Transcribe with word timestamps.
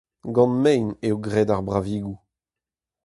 Gant 0.35 0.57
maen 0.63 0.87
eo 1.07 1.17
graet 1.25 1.49
ar 1.53 1.63
bravigoù. 1.67 2.15